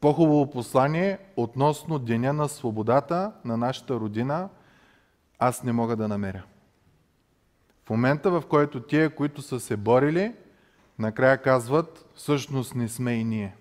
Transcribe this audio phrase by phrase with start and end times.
[0.05, 4.49] по-хубаво послание относно Деня на свободата на нашата родина
[5.39, 6.43] аз не мога да намеря.
[7.87, 10.35] В момента, в който тия, които са се борили,
[10.99, 13.57] накрая казват, всъщност не сме и ние.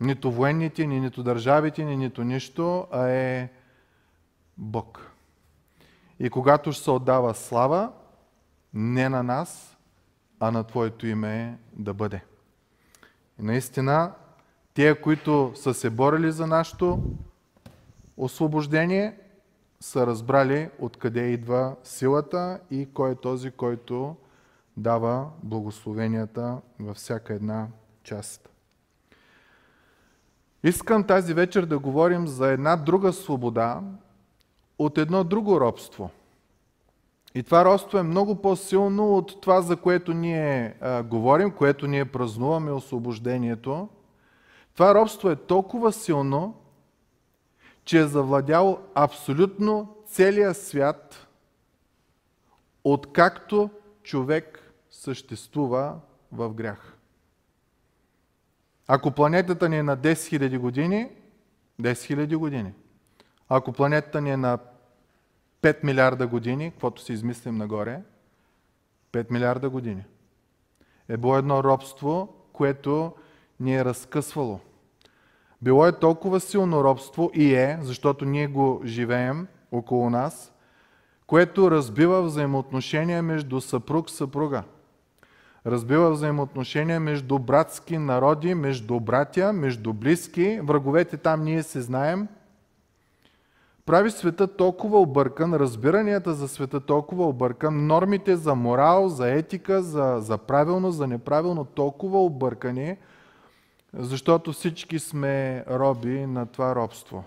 [0.00, 3.48] Нито военните, ни, нито държавите, ни, нито нищо, а е
[4.58, 5.10] Бог.
[6.18, 7.92] И когато ще се отдава слава,
[8.74, 9.76] не на нас,
[10.40, 12.24] а на Твоето име да бъде.
[13.40, 14.12] И наистина
[14.74, 17.02] те, които са се борили за нашето
[18.16, 19.16] освобождение,
[19.80, 24.16] са разбрали откъде идва силата и кой е този, който
[24.76, 27.66] дава благословенията във всяка една
[28.02, 28.48] част.
[30.64, 33.80] Искам тази вечер да говорим за една друга свобода
[34.78, 36.10] от едно друго робство.
[37.34, 42.04] И това робство е много по-силно от това, за което ние а, говорим, което ние
[42.04, 43.88] празнуваме освобождението–
[44.74, 46.62] това робство е толкова силно,
[47.84, 51.26] че е завладяло абсолютно целия свят,
[52.84, 53.70] откакто
[54.02, 56.00] човек съществува
[56.32, 56.96] в грях.
[58.86, 61.10] Ако планетата ни е на 10 000 години,
[61.80, 62.72] 10 000 години.
[63.48, 64.58] Ако планетата ни е на
[65.62, 68.02] 5 милиарда години, каквото си измислим нагоре,
[69.12, 70.04] 5 милиарда години.
[71.08, 73.14] Е било едно робство, което
[73.62, 74.60] ни е разкъсвало.
[75.62, 80.52] Било е толкова силно робство и е, защото ние го живеем около нас,
[81.26, 84.62] което разбива взаимоотношения между съпруг-съпруга.
[85.66, 90.60] Разбива взаимоотношения между братски народи, между братя, между близки.
[90.62, 92.28] Враговете там ние се знаем.
[93.86, 100.16] Прави света толкова объркан, разбиранията за света толкова объркан, нормите за морал, за етика, за,
[100.18, 102.96] за правилно, за неправилно толкова объркани–
[103.94, 107.24] защото всички сме роби на това робство.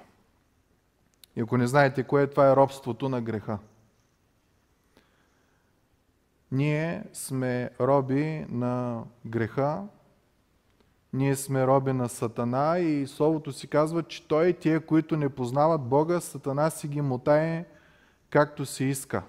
[1.35, 3.59] И ако не знаете кое е, това е робството на греха.
[6.51, 9.83] Ние сме роби на греха,
[11.13, 15.29] ние сме роби на Сатана и Словото си казва, че той и тия, които не
[15.29, 17.65] познават Бога, Сатана си ги мутае
[18.29, 19.23] както си иска.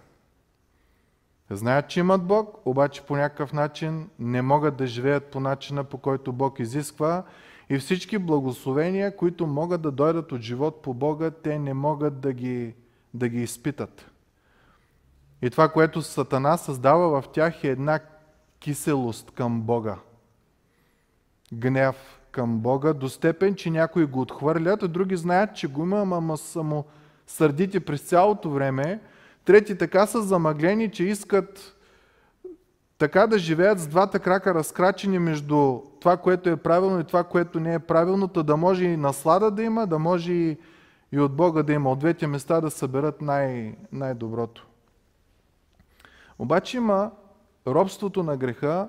[1.50, 5.98] Знаят, че имат Бог, обаче по някакъв начин не могат да живеят по начина, по
[5.98, 7.22] който Бог изисква.
[7.70, 12.32] И всички благословения, които могат да дойдат от живот по Бога, те не могат да
[12.32, 12.74] ги,
[13.14, 14.10] да ги изпитат.
[15.42, 18.00] И това, което Сатана създава в тях е една
[18.58, 19.96] киселост към Бога.
[21.52, 26.00] Гняв към Бога, до степен, че някои го отхвърлят, а други знаят, че го има,
[26.00, 26.84] ама са му
[27.26, 29.00] сърдити през цялото време,
[29.46, 31.76] Трети така са замъглени, че искат
[32.98, 37.60] така да живеят с двата крака разкрачени между това, което е правилно и това, което
[37.60, 40.58] не е правилно, да може и наслада да има, да може и,
[41.12, 44.66] и от Бога да има, от двете места да съберат най- най-доброто.
[46.38, 47.10] Обаче има
[47.66, 48.88] робството на греха,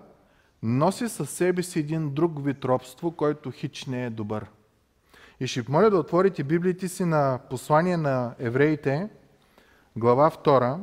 [0.64, 4.46] носи със себе си един друг вид робство, който хич не е добър.
[5.40, 9.10] И ще моля да отворите Библиите си на послание на евреите,
[9.98, 10.80] глава 2,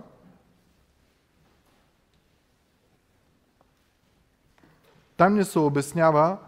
[5.16, 6.38] Там ни се обяснява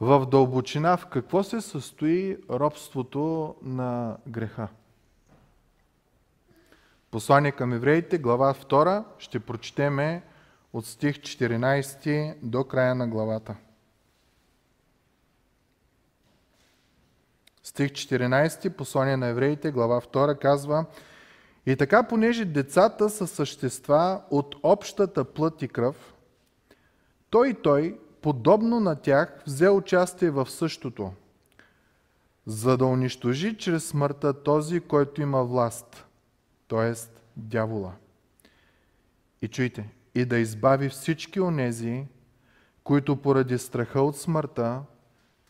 [0.00, 4.68] в дълбочина в какво се състои робството на греха.
[7.10, 10.22] Послание към евреите, глава 2, ще прочетеме
[10.72, 13.56] от стих 14 до края на главата.
[17.62, 20.86] Стих 14, послание на евреите, глава 2, казва
[21.66, 26.14] И така, понеже децата са същества от общата плът и кръв,
[27.30, 31.12] той и той, подобно на тях, взе участие в същото,
[32.46, 36.06] за да унищожи чрез смъртта този, който има власт,
[36.68, 36.92] т.е.
[37.36, 37.92] дявола.
[39.42, 42.06] И чуйте, и да избави всички онези,
[42.84, 44.82] които поради страха от смъртта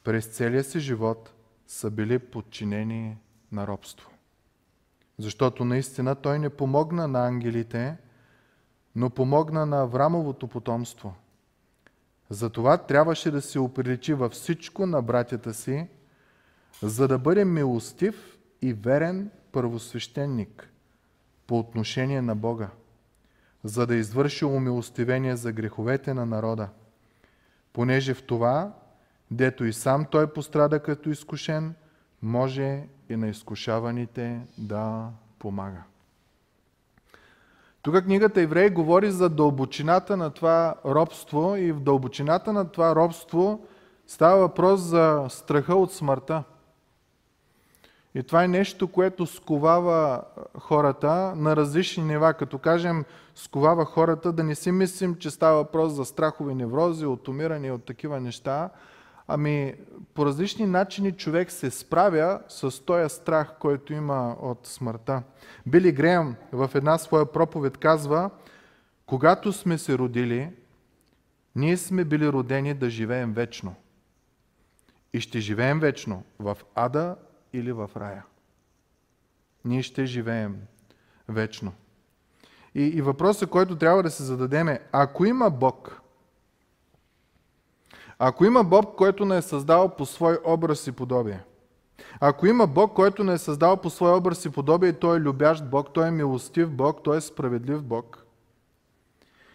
[0.05, 1.33] през целия си живот
[1.67, 3.17] са били подчинени
[3.53, 4.11] на робство.
[5.19, 7.97] Защото наистина той не помогна на ангелите,
[8.97, 11.15] но помогна на Аврамовото потомство–
[12.31, 15.89] затова трябваше да се оприличи във всичко на братята си,
[16.83, 20.71] за да бъде милостив и верен първосвещеник
[21.47, 22.69] по отношение на Бога,
[23.65, 26.69] за да извърши умилостивение за греховете на народа,
[27.73, 28.73] понеже в това,
[29.31, 31.75] дето и сам той пострада като изкушен,
[32.23, 35.08] може и на изкушаваните да
[35.38, 35.82] помага.
[37.82, 43.67] Тук книгата Евреи говори за дълбочината на това робство и в дълбочината на това робство
[44.06, 46.44] става въпрос за страха от смъртта.
[48.14, 50.23] И това е нещо, което сковава
[50.58, 52.35] хората на различни нива.
[52.35, 53.05] Като кажем
[53.35, 57.70] сковава хората, да не си мислим, че става въпрос за страхови неврози, от умиране и
[57.70, 58.70] от такива неща,
[59.28, 59.75] Ами,
[60.14, 65.23] по различни начини човек се справя с този страх, който има от смъртта.
[65.67, 68.31] Били Греъм в една своя проповед казва,
[69.06, 70.50] когато сме се родили,
[71.56, 73.75] ние сме били родени да живеем вечно.
[75.12, 77.17] И ще живеем вечно в ада
[77.52, 78.25] или в рая.
[79.64, 80.56] Ние ще живеем
[81.29, 81.72] вечно.
[82.75, 86.00] И, и въпросът, който трябва да се зададем е, ако има Бог,
[88.19, 91.41] ако има Бог, който не е създал по свой образ и подобие,
[92.21, 95.65] ако има Бог, който не е създал по свой образ и подобие, той е любящ
[95.71, 98.25] Бог, той е милостив Бог, той е справедлив Бог.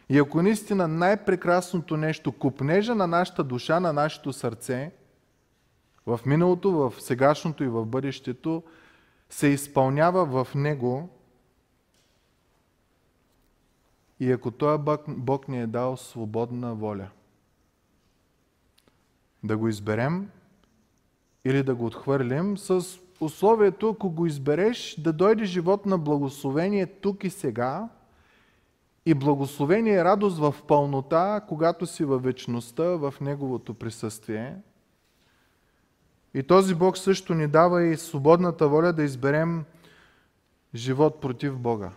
[0.10, 4.92] И ако наистина най-прекрасното нещо, купнежа на нашата душа, на нашето сърце,
[6.06, 8.64] в миналото, в сегашното и в бъдещето,
[9.30, 11.10] се изпълнява в Него,
[14.20, 17.08] и ако Той Бог, Бог ни е дал свободна воля–
[19.44, 20.30] да го изберем
[21.46, 22.86] или да го отхвърлим с
[23.20, 27.90] условието, ако го избереш, да дойде живот на благословение тук и сега
[29.06, 34.56] и благословение и радост в пълнота, когато си във вечността, в Неговото присъствие.
[36.34, 39.64] И този Бог също ни дава и свободната воля да изберем
[40.76, 41.92] живот против Бога,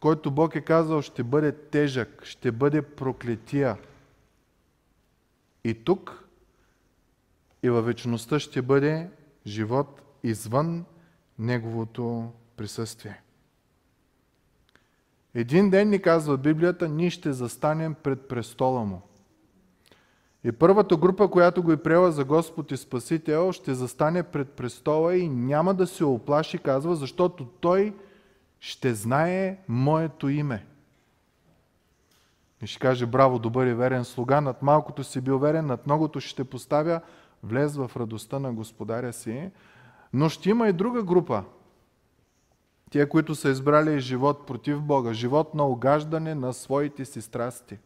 [0.00, 3.76] който Бог е казал ще бъде тежък, ще бъде проклетия,
[5.64, 6.28] и тук,
[7.62, 9.10] и във вечността ще бъде
[9.46, 10.84] живот извън
[11.38, 13.20] Неговото присъствие.
[15.34, 19.02] Един ден ни казва Библията, ние ще застанем пред престола Му.
[20.44, 25.16] И първата група, която го е приела за Господ и Спасител, ще застане пред престола
[25.16, 27.94] и няма да се оплаши, казва, защото Той
[28.60, 30.66] ще знае моето име.
[32.64, 36.20] И ще каже, браво, добър и верен слуга, над малкото си бил верен, над многото
[36.20, 37.00] ще поставя,
[37.42, 39.50] влез в радостта на господаря си.
[40.12, 41.44] Но ще има и друга група.
[42.90, 47.78] Тия, които са избрали живот против Бога, живот на огаждане на своите си страсти.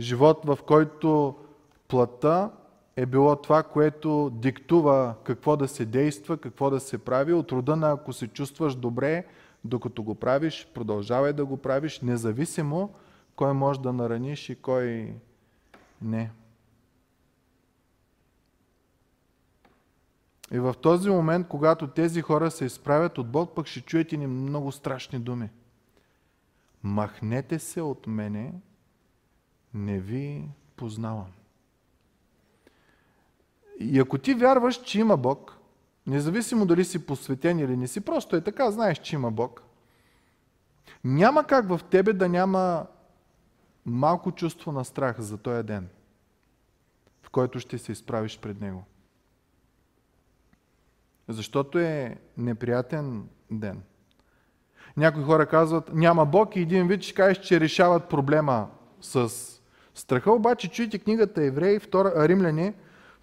[0.00, 1.36] Живот, в който
[1.88, 2.50] плътта
[2.96, 7.32] е било това, което диктува какво да се действа, какво да се прави.
[7.32, 9.24] От рода на ако се чувстваш добре,
[9.64, 12.90] докато го правиш, продължавай да го правиш, независимо
[13.36, 15.14] кой може да нараниш и кой
[16.02, 16.30] не.
[20.52, 24.26] И в този момент, когато тези хора се изправят от Бог, пък ще чуете ни
[24.26, 25.50] много страшни думи.
[26.82, 28.52] Махнете се от мене,
[29.74, 31.32] не ви познавам.
[33.80, 35.58] И ако ти вярваш, че има Бог,
[36.06, 39.62] независимо дали си посветен или не си, просто е така, знаеш, че има Бог,
[41.04, 42.86] няма как в тебе да няма
[43.86, 45.88] малко чувство на страх за този ден,
[47.22, 48.84] в който ще се изправиш пред Него.
[51.28, 53.82] Защото е неприятен ден.
[54.96, 58.68] Някои хора казват, няма Бог и един вид ще кажеш, че решават проблема
[59.00, 59.30] с
[59.94, 60.32] страха.
[60.32, 62.74] Обаче чуйте книгата Евреи, Римляни,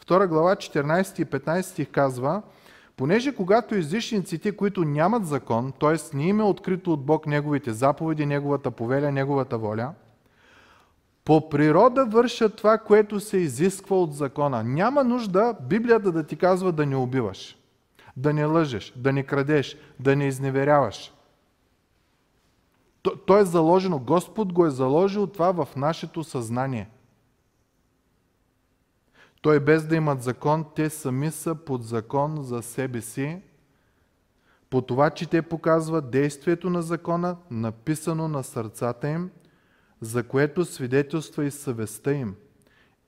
[0.05, 2.41] 2 глава, 14 и 15 стих казва,
[2.98, 6.17] понеже когато излишниците, които нямат закон, т.е.
[6.17, 9.93] не им е открито от Бог Неговите заповеди, Неговата повеля, Неговата воля,
[11.25, 14.63] по природа вършат това, което се изисква от закона.
[14.63, 17.58] Няма нужда Библията да ти казва да не убиваш,
[18.18, 21.13] да не лъжеш, да не крадеш, да не изневеряваш.
[23.01, 26.89] То, то е заложено, Господ го е заложил това в нашето съзнание.
[29.42, 33.42] Той без да имат закон, те сами са под закон за себе си,
[34.70, 39.32] по това, че те показват действието на закона, написано на сърцата им,
[40.04, 42.36] за което свидетелства и съвестта им,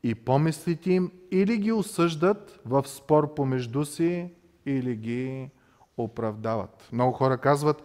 [0.03, 4.33] и помислите им или ги осъждат в спор помежду си,
[4.65, 5.49] или ги
[5.97, 6.89] оправдават.
[6.91, 7.83] Много хора казват,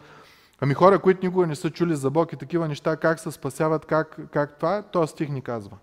[0.61, 3.87] ами хора, които никога не са чули за Бог и такива неща, как се спасяват,
[3.87, 5.76] как, как това, то стих ни казва.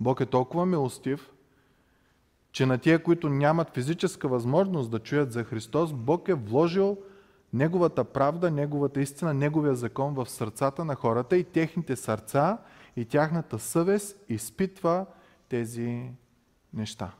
[0.00, 1.30] Бог е толкова милостив,
[2.52, 6.98] че на тия, които нямат физическа възможност да чуят за Христос, Бог е вложил
[7.52, 12.58] Неговата правда, Неговата истина, Неговия закон в сърцата на хората и техните сърца
[12.96, 15.06] и тяхната съвест изпитва
[15.48, 16.10] тези
[16.74, 17.14] неща.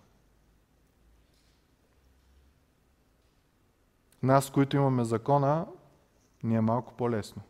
[4.22, 5.66] Нас, които имаме закона,
[6.42, 7.42] ни е малко по-лесно.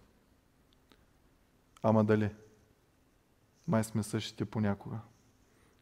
[1.83, 2.31] Ама дали?
[3.69, 4.99] Май сме същите понякога,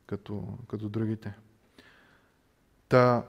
[0.07, 1.35] като, като другите.
[2.89, 3.27] Та,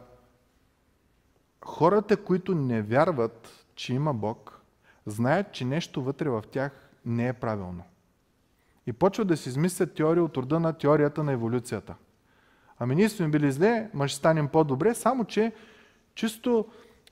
[1.80, 4.62] хората, които не вярват, че има Бог,
[5.06, 7.84] знаят, че нещо вътре в тях не е правилно.
[8.88, 11.96] И почват да си измислят теория от рода на теорията на еволюцията.
[12.80, 15.52] Ами ние сме били зле, ма ще станем по-добре, само че
[16.16, 16.66] чисто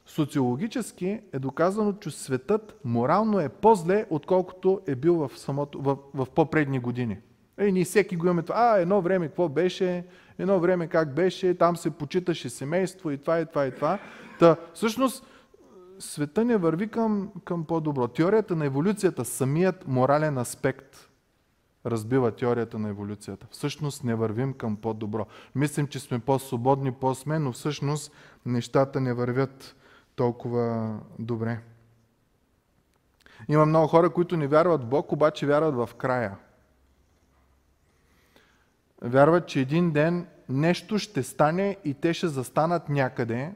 [0.06, 6.28] социологически е доказано, че светът морално е по-зле, отколкото е бил в, самото, в, в
[6.36, 7.18] по-предни години.
[7.58, 8.60] Е, ние всеки го имаме това.
[8.60, 10.06] А, едно време какво беше,
[10.40, 14.00] едно време как беше, там се почиташе семейство и това, и това, и това.
[14.40, 15.26] Та, всъщност,
[16.00, 18.08] света не върви към, към по-добро.
[18.08, 21.10] Теорията на еволюцията, самият морален аспект,
[21.86, 23.48] разбива теорията на еволюцията.
[23.52, 25.26] Всъщност не вървим към по-добро.
[25.56, 28.12] Мислим, че сме по-свободни, по-сме, но всъщност
[28.46, 29.76] нещата не вървят
[30.16, 31.60] толкова добре.
[33.50, 36.38] Има много хора, които не вярват в Бог, обаче вярват в края
[39.02, 43.54] вярват, че един ден нещо ще стане и те ще застанат някъде.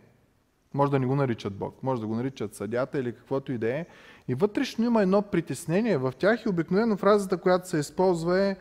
[0.73, 3.73] Може да не го наричат Бог, може да го наричат съдята или каквото и да
[3.73, 3.85] е.
[4.27, 8.55] И вътрешно има едно притеснение в тях и обикновено фразата, която се използва е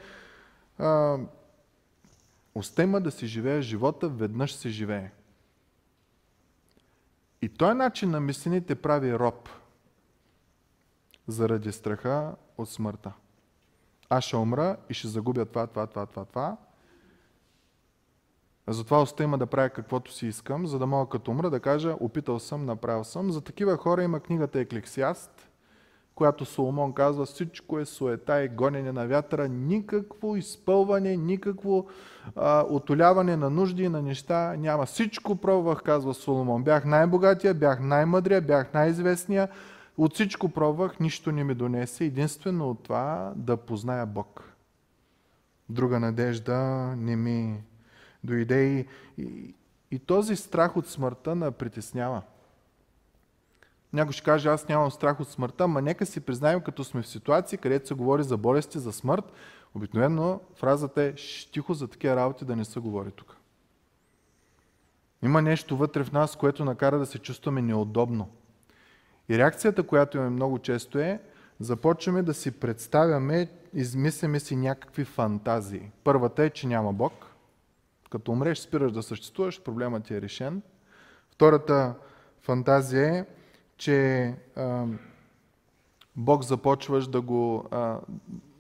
[2.55, 5.11] Остема да си живее живота, веднъж се живее.
[7.43, 9.49] И този начин на мислените прави роб
[11.27, 13.13] заради страха от смъртта.
[14.09, 16.57] Аз ще умра и ще загубя това, това, това, това, това.
[18.73, 21.97] Затова оста има да правя каквото си искам, за да мога като умра да кажа,
[22.01, 23.33] опитал съм, направил съм.
[23.33, 25.49] За такива хора има книгата Еклексиаст,
[26.15, 31.87] която Соломон казва, всичко е суета и гонене на вятъра, никакво изпълване, никакво
[32.37, 34.87] а, отоляване на нужди и на неща няма.
[34.87, 36.65] Всичко пробвах, казва Соломон.
[36.65, 39.49] Бях най-богатия, бях най-мъдрия, бях най-известния.
[39.99, 42.05] От всичко пробвах, нищо не ми донесе.
[42.05, 44.55] Единствено от това да позная Бог.
[45.69, 46.59] Друга надежда
[46.97, 47.63] не ми
[48.25, 48.87] дойде и,
[49.23, 49.55] и,
[49.91, 52.23] и този страх от смъртта на притеснява.
[53.93, 57.09] Някой ще каже, аз нямам страх от смъртта, ма нека си признаем, като сме в
[57.09, 59.25] ситуации, където се говори за болести, за смърт,
[59.75, 61.15] обикновено фразата е
[61.53, 63.37] тихо за такива работи да не се говори тук.
[65.23, 68.29] Има нещо вътре в нас, което накара да се чувстваме неудобно.
[69.29, 71.21] И реакцията, която имаме много често е,
[71.61, 75.91] започваме да си представяме, измисляме си някакви фантазии.
[76.05, 77.13] Първата е, че няма Бог–
[78.11, 80.63] като умреш, спираш да съществуваш, проблемът ти е решен.
[81.31, 81.95] Втората
[82.43, 83.25] фантазия е,
[83.77, 84.87] че а,
[86.17, 88.01] Бог започваш да го, а,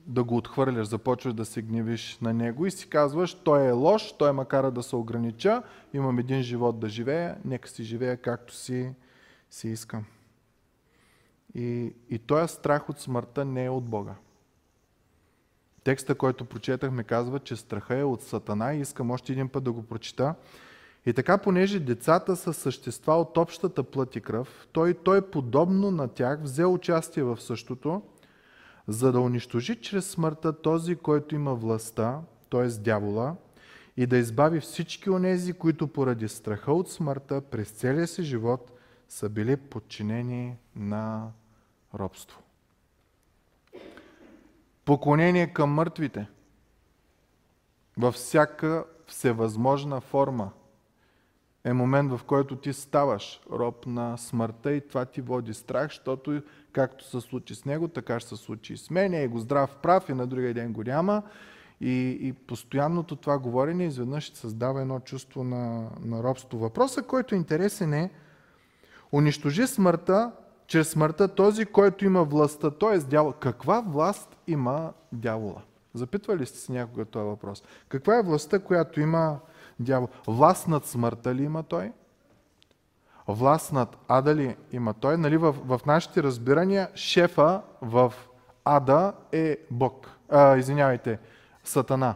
[0.07, 4.12] да го отхвърляш, започваш да се гневиш на Него и си казваш, той е лош,
[4.12, 5.62] той ме кара да се огранича,
[5.95, 8.95] имам един живот да живея, нека си живея както си,
[9.50, 10.04] си искам.
[11.54, 14.14] И, и този страх от смъртта не е от Бога.
[15.84, 19.72] Текста, който прочетахме, казва, че страха е от Сатана и искам още един път да
[19.72, 20.34] го прочита.
[21.06, 26.08] И така, понеже децата са същества от общата плът и кръв, той, той подобно на
[26.08, 28.02] тях взе участие в същото,
[28.88, 32.20] за да унищожи чрез смъртта този, който има властта,
[32.50, 32.66] т.е.
[32.66, 33.37] дявола,
[33.96, 38.72] и да избави всички онези, които поради страха от смъртта през целия си живот
[39.08, 41.30] са били подчинени на
[41.94, 42.42] робство.
[44.90, 46.26] Поклонение към мъртвите
[47.99, 50.50] във всяка всевъзможна форма
[51.64, 56.42] е момент, в който ти ставаш роб на смъртта и това ти води страх, защото
[56.73, 59.14] както се случи с него, така ще се случи и с мен.
[59.14, 61.23] Е го здрав прав и на другия ден го няма.
[61.80, 66.59] И, и постоянното това говорене изведнъж създава едно чувство на, на робство.
[66.59, 68.11] Въпросът, който е интересен е,
[69.12, 70.32] унищожи смъртта,
[70.71, 72.99] чрез смъртта този, който има властта, т.е.
[72.99, 73.33] дявол.
[73.33, 75.62] Каква власт има дявола?
[75.95, 77.62] Запитвали сте се някога този въпрос?
[77.89, 79.39] Каква е властта, която има
[79.81, 80.09] дявол?
[80.27, 81.93] Власт над смъртта ли има той?
[83.29, 85.17] Власт над ада ли има той?
[85.17, 88.12] Нали, в, в нашите разбирания шефа в
[88.65, 90.11] ада е Бог.
[90.29, 91.19] А, извинявайте,
[91.65, 92.15] Сатана.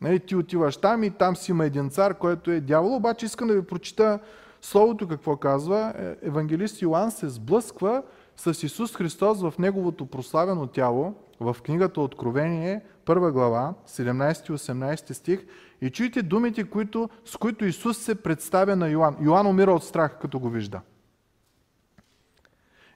[0.00, 3.48] Нали, ти отиваш там и там си има един цар, който е дявол, обаче искам
[3.48, 4.18] да ви прочита
[4.62, 5.94] Словото какво казва?
[5.98, 8.02] Е, евангелист Йоанн се сблъсква
[8.36, 15.46] с Исус Христос в Неговото прославено тяло, в книгата Откровение, първа глава, 17-18 стих,
[15.80, 19.16] и чуйте думите, които, с които Исус се представя на Йоанн.
[19.20, 20.80] Йоанн умира от страх, като го вижда.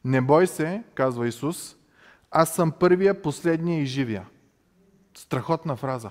[0.04, 1.76] Не бой се, казва Исус,
[2.30, 4.26] аз съм първия, последния и живия.
[5.14, 6.10] Страхотна фраза.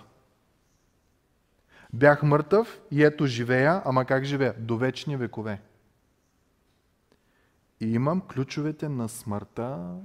[1.93, 4.55] Бях мъртъв и ето живея, ама как живея?
[4.59, 5.61] До вечни векове.
[7.81, 9.95] И имам ключовете на смъртта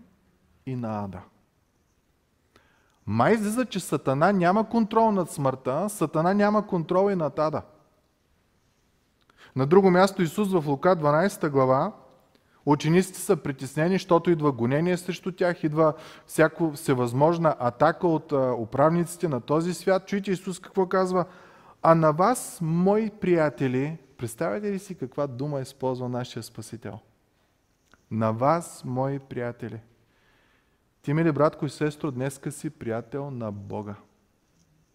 [0.67, 1.21] и на ада.
[3.07, 7.63] Май излиза, че Сатана няма контрол над смъртта, Сатана няма контрол и над ада.
[9.57, 11.93] На друго място Исус в Лука 12 глава
[12.67, 15.95] Учениците са притеснени, защото идва гонение срещу тях, идва
[16.27, 20.07] всяко всевъзможна атака от управниците на този свят.
[20.07, 21.25] Чуйте Исус какво казва.
[21.83, 26.99] А на вас, мои приятели, представяте ли си каква дума използва нашия Спасител?
[28.11, 29.81] На вас, мои приятели.
[31.03, 33.95] Ти, мили братко и сестро, днеска си приятел на Бога.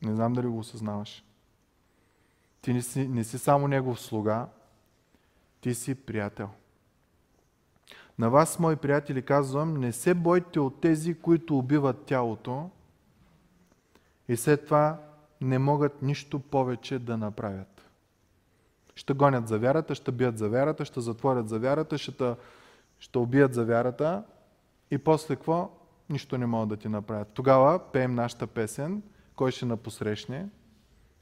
[0.02, 1.26] Не знам дали го осъзнаваш.
[2.62, 4.48] Ти не си, не си само Негов слуга,
[5.62, 6.50] ти си приятел.
[8.20, 12.70] На вас, мои приятели, казвам, не се бойте от тези, които убиват тялото
[14.28, 15.00] и след това
[15.44, 17.90] не могат нищо повече да направят.
[18.96, 22.36] Ще гонят за вярата, ще бият за вярата, ще затворят за вярата, ще,
[23.00, 24.24] ще убият за вярата
[24.92, 25.72] и после какво?
[26.10, 27.28] Нищо не могат да ти направят.
[27.28, 29.04] Тогава пеем нашата песен,
[29.36, 30.50] кой ще напосрещне?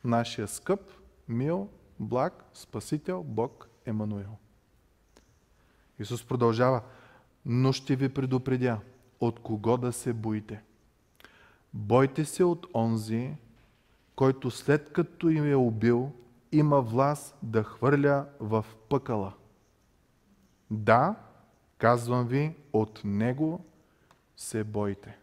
[0.04, 0.80] Нашия скъп,
[1.28, 4.38] мил, благ, спасител, Бог Емануил.
[6.00, 6.82] Исус продължава,
[7.46, 8.80] но ще ви предупредя,
[9.20, 10.64] от кого да се боите.
[11.74, 13.36] Бойте се от онзи,
[14.15, 16.12] който след като им е убил,
[16.52, 19.34] има власт да хвърля в пъкала.
[20.71, 21.15] Да,
[21.78, 23.65] казвам ви, от него
[24.38, 25.17] се бойте.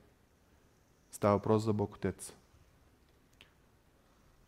[1.10, 2.32] Става въпрос за Бог Отец.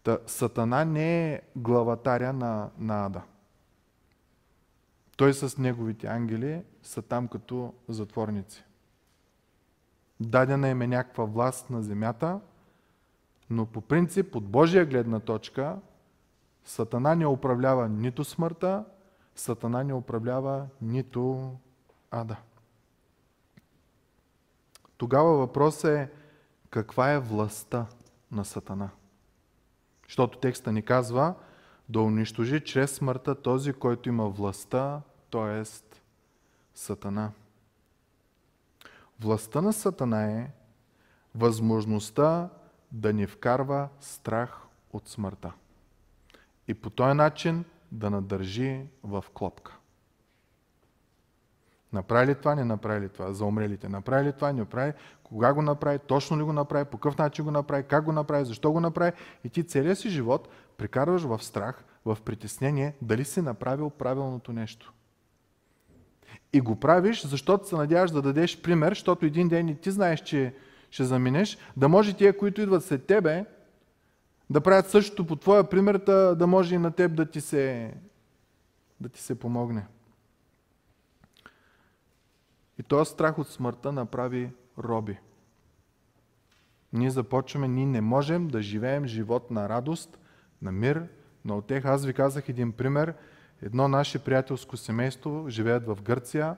[0.03, 3.22] Та, сатана не е главатаря на, на Ада.
[5.16, 8.64] Той с неговите ангели са там като затворници.
[10.20, 12.40] Дадена им е някаква власт на земята,
[13.51, 15.77] но по принцип, от Божия гледна точка,
[16.65, 18.85] Сатана не управлява нито смъртта,
[19.35, 21.55] Сатана не управлява нито
[22.11, 22.37] ада.
[24.97, 26.11] Тогава въпросът е
[26.71, 27.87] каква е властта
[28.33, 28.91] на Сатана?
[30.05, 31.35] Защото текста ни казва
[31.89, 35.65] да унищожи чрез смъртта този, който има властта, т.е.
[36.75, 37.33] Сатана.
[39.21, 40.51] Властта на Сатана е
[41.35, 42.49] възможността
[42.92, 44.61] да ни вкарва страх
[44.92, 45.53] от смъртта.
[46.68, 49.76] И по този начин да надържи в клопка.
[51.92, 53.33] Направи ли това, не направи ли това?
[53.33, 53.88] За умрелите.
[53.88, 54.92] Направи ли това, не направи?
[55.22, 55.98] Кога го направи?
[55.98, 56.85] Точно ли го направи?
[56.85, 57.83] По какъв начин го направи?
[57.83, 58.44] Как го направи?
[58.44, 59.12] Защо го направи?
[59.44, 64.92] И ти целия си живот прекарваш в страх, в притеснение, дали си направил правилното нещо.
[66.53, 70.20] И го правиш, защото се надяваш да дадеш пример, защото един ден и ти знаеш,
[70.20, 70.55] че
[70.90, 73.44] ще заминеш, да може тия, които идват след тебе,
[74.50, 75.98] да правят същото по твоя пример,
[76.35, 77.94] да може и на теб да ти се,
[79.00, 79.87] да ти се помогне.
[82.79, 85.18] И този страх от смъртта направи роби.
[86.92, 90.18] ние започваме, ние не можем да живеем живот на радост,
[90.62, 91.07] на мир,
[91.44, 91.85] на отех.
[91.85, 93.14] Аз ви казах един пример.
[93.62, 96.57] Едно наше приятелско семейство живеят в Гърция.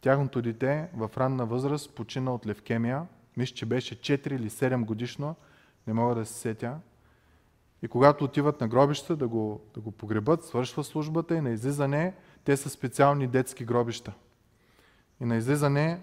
[0.00, 3.06] Тяхното дете в ранна възраст почина от левкемия.
[3.38, 5.36] Мисля, че беше 4 или 7 годишно.
[5.86, 6.76] Не мога да се сетя.
[7.82, 12.14] И когато отиват на гробища да го, да го погребат, свършва службата и на излизане,
[12.44, 14.12] те са специални детски гробища.
[15.20, 16.00] И на излизане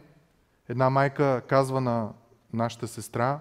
[0.70, 2.10] една майка казва на
[2.54, 3.40] нашата сестра,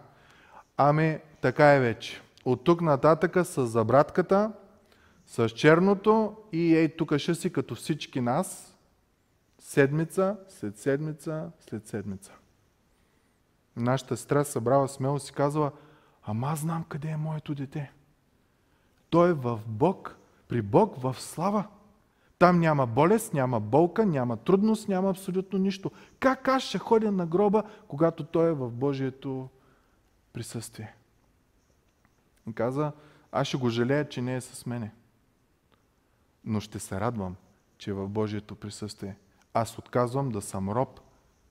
[0.76, 2.20] ами така е вече.
[2.44, 4.52] От тук нататъка с забратката,
[5.26, 8.76] с черното и ей тук ще си като всички нас,
[9.58, 12.32] седмица, след седмица, след седмица.
[13.76, 15.72] Нашата сестра събрала смело си казала,
[16.24, 17.92] ама аз знам къде е моето дете.
[19.10, 20.16] Той е в Бог,
[20.48, 21.64] при Бог в слава.
[22.38, 25.90] Там няма болест, няма болка, няма трудност, няма абсолютно нищо.
[26.20, 29.48] Как аз ще ходя на гроба, когато той е в Божието
[30.32, 30.94] присъствие?
[32.50, 32.92] И каза,
[33.32, 34.92] аз ще го жалея, че не е с мене.
[36.44, 37.36] Но ще се радвам,
[37.78, 39.16] че е в Божието присъствие.
[39.54, 41.00] Аз отказвам да съм роб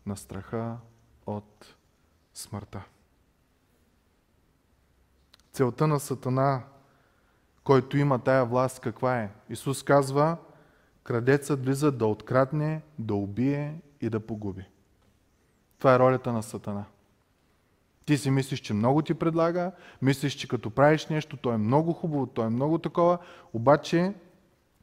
[0.06, 0.78] на страха
[1.26, 1.76] от
[2.34, 2.84] смъртта.
[5.52, 6.62] Целта на Сатана,
[7.64, 9.32] който има тая власт, каква е?
[9.50, 10.38] Исус казва,
[11.04, 14.66] крадецът влиза да открадне, да убие и да погуби.
[15.80, 16.86] Това е ролята на Сатана.
[18.06, 21.94] Ти си мислиш, че много ти предлага, мислиш, че като правиш нещо, то е много
[21.94, 23.18] хубаво, то е много такова,
[23.54, 24.14] обаче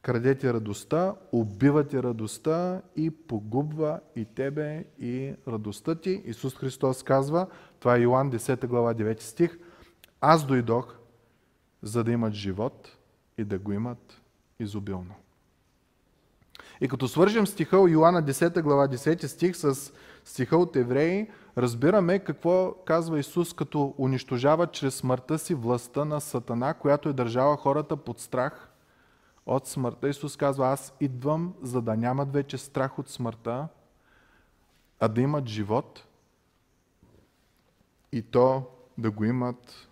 [0.01, 6.23] краде ти радостта, убива ти радостта и погубва и тебе и радостта ти.
[6.25, 7.47] Исус Христос казва,
[7.79, 9.59] това е Йоан 10 глава 9 стих,
[10.21, 10.95] аз дойдох,
[11.81, 12.97] за да имат живот
[13.37, 14.21] и да го имат
[14.59, 15.15] изобилно.
[16.81, 19.93] И като свържем стиха от Йоанна 10 глава 10 стих с
[20.25, 26.73] стиха от Евреи, разбираме какво казва Исус, като унищожава чрез смъртта си властта на Сатана,
[26.73, 28.70] която е държала хората под страх
[29.45, 30.09] от смъртта.
[30.09, 33.67] Исус казва, аз идвам, за да нямат вече страх от смъртта,
[34.99, 36.05] а да имат живот
[38.11, 38.63] и то
[38.97, 39.89] да го имат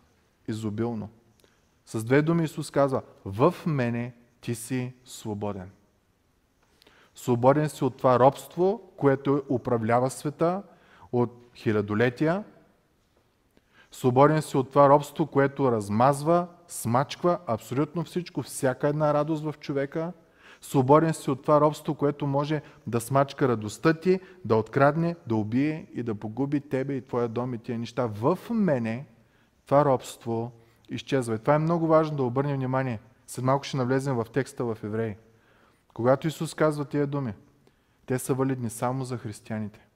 [0.47, 1.09] изобилно.
[1.85, 5.71] С две думи Исус казва, в мене ти си свободен.
[7.15, 10.63] Свободен си от това робство, което управлява света
[11.12, 12.43] от хилядолетия.
[13.91, 20.13] Свободен си от това робство, което размазва, смачква абсолютно всичко, всяка една радост в човека.
[20.62, 25.88] Свободен си от това робство, което може да смачка радостта ти, да открадне, да убие
[25.93, 28.08] и да погуби тебе и твоя дом и тия неща.
[28.08, 29.06] В мене
[29.65, 30.52] това робство
[30.89, 31.36] изчезва.
[31.36, 32.99] И това е много важно да обърнем внимание.
[33.28, 35.15] След малко ще навлезем в текста в Евреи.
[35.93, 37.34] Когато Исус казва тия думи,
[38.06, 39.88] те са валидни само за християните.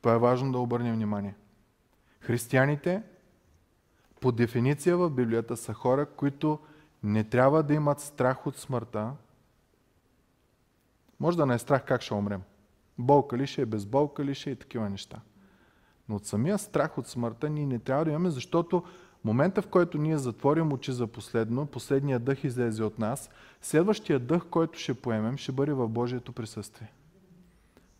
[0.00, 1.34] Това е важно да обърнем внимание.
[2.20, 3.02] Християните
[4.20, 6.58] по дефиниция в Библията са хора, които
[7.02, 9.12] не трябва да имат страх от смъртта.
[11.20, 12.42] Може да не е страх как ще умрем.
[12.98, 15.20] Болка ли ще е, безболка ли ще е и такива неща.
[16.08, 18.84] Но от самия страх от смъртта ние не трябва да имаме, защото
[19.24, 23.30] момента, в който ние затворим очи за последно, последният дъх излезе от нас,
[23.62, 26.92] следващия дъх, който ще поемем, ще бъде в Божието присъствие.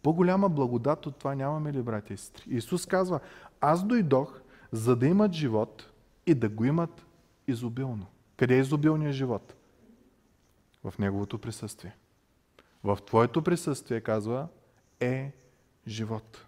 [0.03, 2.45] По-голяма благодат от това нямаме ли, брати и сестри?
[2.49, 3.21] Исус казва,
[3.61, 4.41] аз дойдох,
[4.73, 5.91] за да имат живот
[6.27, 7.07] и да го имат
[7.47, 8.07] изобилно.
[8.37, 9.55] Къде е изобилният живот?
[10.85, 11.97] В Неговото присъствие.
[12.85, 14.49] В Твоето присъствие, казва,
[15.01, 15.33] е
[15.87, 16.45] живот.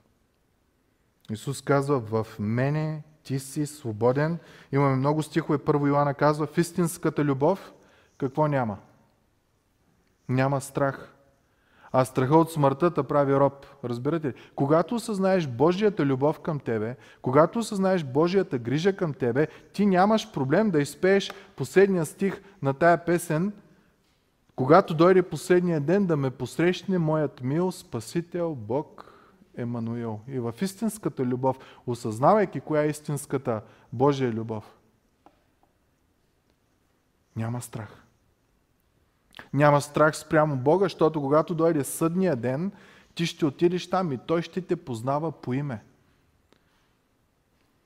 [1.31, 4.39] Исус казва, в мене ти си свободен.
[4.73, 5.59] Имаме много стихове.
[5.59, 7.73] Първо Йоанна казва, в истинската любов
[8.19, 8.79] какво няма?
[10.29, 11.15] Няма страх.
[11.93, 13.67] А страха от смъртта те прави роб.
[13.85, 14.35] Разбирате ли?
[14.55, 20.71] Когато осъзнаеш Божията любов към тебе, когато осъзнаеш Божията грижа към тебе, ти нямаш проблем
[20.71, 23.53] да изпееш последния стих на тая песен,
[24.57, 29.15] когато дойде последния ден да ме посрещне моят мил Спасител Бог
[29.57, 30.21] Емануил.
[30.29, 33.61] И в истинската любов, осъзнавайки коя е истинската
[33.93, 34.77] Божия любов,
[37.37, 38.05] няма страх.
[39.53, 42.73] Няма страх спрямо Бога, защото когато дойде съдния ден,
[43.15, 45.83] ти ще отидеш там и Той ще те познава по име.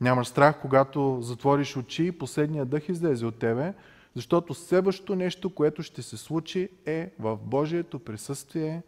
[0.00, 3.74] Нямаш страх, когато затвориш очи и последния дъх излезе от тебе,
[4.14, 8.82] защото следващото нещо, което ще се случи е в Божието присъствие,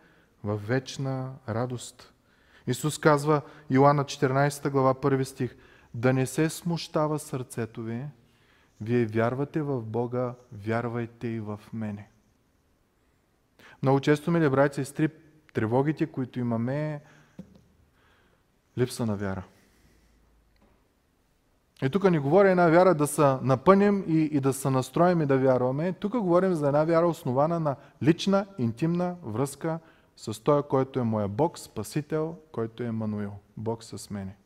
[0.45, 2.13] в вечна радост.
[2.67, 5.57] Исус казва, Йоанна 14 глава 1 стих,
[5.95, 8.05] да не се смущава сърцето ви,
[8.81, 12.09] вие вярвате в Бога, вярвайте и в мене.
[13.87, 15.09] Много често, мили братя и сестри,
[15.55, 17.01] тревогите, които имаме,
[18.79, 19.43] Липса на вяра.
[21.83, 25.27] И тук ни говори една вяра да се напънем и, и да се настроим и
[25.27, 25.93] да вярваме.
[25.93, 29.79] Тук говорим за една вяра основана на лична, интимна връзка
[30.17, 33.33] с Той, който е моя Бог, Спасител, който е Мануил.
[33.57, 34.37] Бог с мене.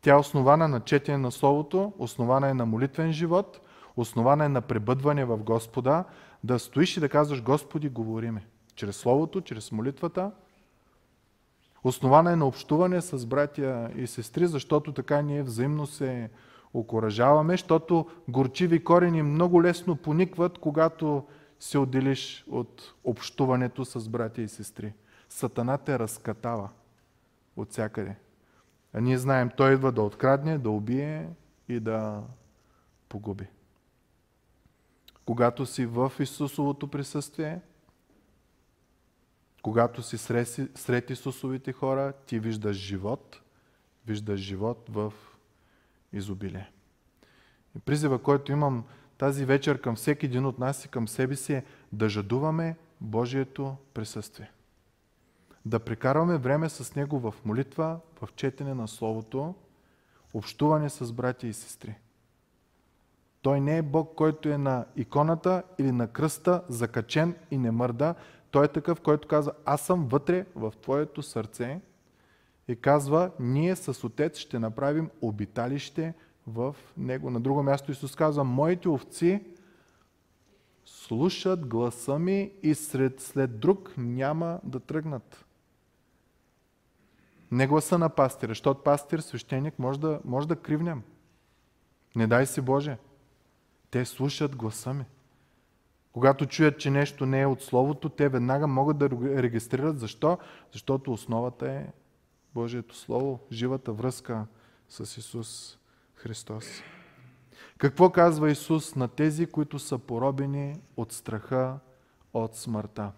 [0.00, 3.60] Тя е основана на четене на Словото, основана е на молитвен живот,
[3.96, 6.04] основана е на пребъдване в Господа,
[6.44, 8.46] да стоиш и да казваш Господи, говориме.
[8.74, 10.30] Чрез Словото, чрез молитвата.
[11.84, 16.30] Основана е на общуване с братя и сестри, защото така ние взаимно се
[16.74, 21.26] окоръжаваме, защото горчиви корени много лесно поникват, когато
[21.60, 24.92] се отделиш от общуването с братя и сестри.
[25.28, 26.68] Сатана те разкатава
[27.56, 28.16] от всякъде.
[28.92, 31.28] А ние знаем, той идва да открадне, да убие
[31.68, 32.22] и да
[33.08, 33.46] погуби.
[35.24, 37.60] Когато си в Исусовото присъствие,
[39.62, 40.18] когато си
[40.74, 43.40] сред Исусовите хора, ти виждаш живот,
[44.06, 45.12] виждаш живот в
[46.12, 46.70] изобилие.
[47.76, 48.84] И призива, който имам
[49.18, 53.76] тази вечер към всеки един от нас и към себе си е да жадуваме Божието
[53.94, 54.50] присъствие.
[55.66, 59.54] Да прекарваме време с Него в молитва, в четене на Словото,
[60.34, 61.94] общуване с братя и сестри.
[63.42, 68.14] Той не е Бог, който е на иконата или на кръста, закачен и не мърда.
[68.52, 71.80] Той е такъв, който казва, аз съм вътре в твоето сърце
[72.68, 76.14] и казва, ние с Отец ще направим обиталище
[76.46, 77.30] в Него.
[77.30, 79.44] На друго място Исус казва, моите овци
[80.84, 85.44] слушат гласа ми и след, след друг няма да тръгнат.
[87.50, 91.02] Не гласа на пастира, защото пастир, свещеник, може да, може да кривнем.
[92.16, 92.98] Не дай си Боже.
[93.90, 95.04] Те слушат гласа ми.
[96.12, 99.10] Когато чуят, че нещо не е от Словото, те веднага могат да
[99.42, 99.98] регистрират.
[99.98, 100.38] Защо?
[100.72, 101.86] Защото основата е
[102.54, 104.46] Божието Слово, живата връзка
[104.88, 105.78] с Исус
[106.14, 106.64] Христос.
[107.78, 111.78] Какво казва Исус на тези, които са поробени от страха
[112.34, 113.10] от смъртта?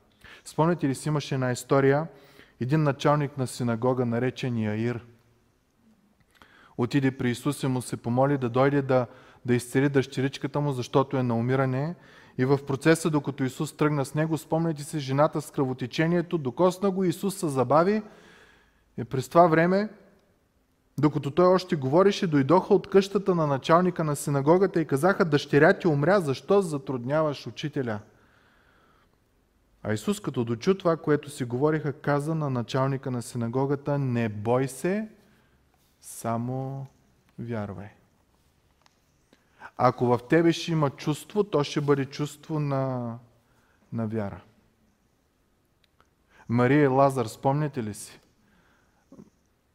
[0.44, 2.06] Спомняте ли си, имаше една история,
[2.60, 5.06] един началник на синагога, наречен Яир,
[6.76, 9.06] отиде при Исус и му се помоли да дойде да,
[9.44, 11.94] да изцели дъщеричката му, защото е на умиране.
[12.38, 17.04] И в процеса, докато Исус тръгна с него, спомняте се жената с кръвотечението, докосна го,
[17.04, 18.02] Исус се забави
[18.98, 19.88] и през това време
[20.98, 25.88] докато той още говореше, дойдоха от къщата на началника на синагогата и казаха, дъщеря ти
[25.88, 28.00] умря, защо затрудняваш учителя?
[29.82, 34.68] А Исус, като дочу това, което си говориха, каза на началника на синагогата, не бой
[34.68, 35.08] се,
[36.00, 36.86] само
[37.38, 37.88] вярвай.
[39.76, 43.14] Ако в тебе ще има чувство, то ще бъде чувство на,
[43.92, 44.40] на вяра.
[46.48, 48.20] Мария и Лазар, спомняте ли си?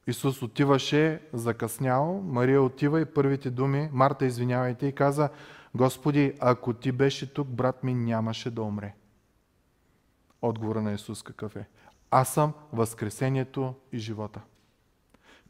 [0.08, 5.30] Исус отиваше закъснял, Мария отива и първите думи, Марта извинявайте, и каза,
[5.76, 8.94] Господи, ако ти беше тук, брат ми нямаше да умре.
[10.42, 11.68] Отговора на Исус какъв е?
[12.12, 14.42] Аз съм възкресението и живота.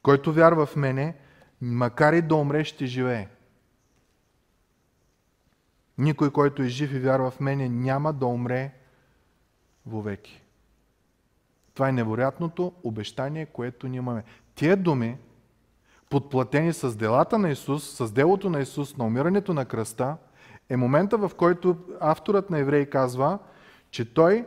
[0.02, 1.18] Който вярва в мене,
[1.62, 3.28] макар и да умре, ще живее.
[6.00, 8.74] Никой, който е жив и вярва в мене, няма да умре
[9.86, 10.42] вовеки.
[11.74, 14.24] Това е невероятното обещание, което ние имаме.
[14.56, 15.18] Тия думи,
[16.10, 20.18] подплатени с делата на Исус, с делото на Исус, на умирането на кръста,
[20.70, 23.40] е момента, в който авторът на Евреи казва,
[23.92, 24.46] че той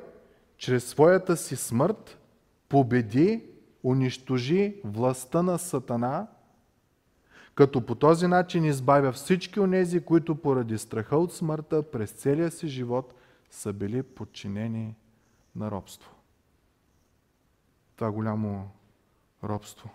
[0.57, 2.19] чрез своята си смърт
[2.69, 3.45] победи,
[3.85, 6.27] унищожи властта на Сатана,
[7.55, 12.69] като по този начин избавя всички онези, които поради страха от смъртта през целия си
[12.69, 13.15] живот
[13.51, 14.95] са били подчинени
[15.57, 16.11] на робство.
[17.97, 18.71] Това голямо
[19.45, 19.91] робство.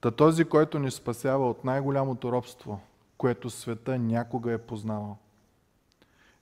[0.00, 2.80] Та този, който ни спасява от най-голямото робство,
[3.18, 5.18] което света някога е познавал,